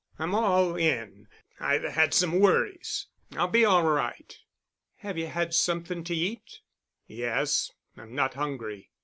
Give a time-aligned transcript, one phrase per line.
[0.17, 1.27] "I'm all in,
[1.59, 3.05] I've had some worries.
[3.33, 4.35] I'll be all right.'
[4.95, 6.61] "Have you had something to eat?"
[7.05, 7.71] "Yes.
[7.95, 8.89] I'm not hungry."